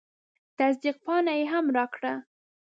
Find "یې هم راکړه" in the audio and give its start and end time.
1.39-2.13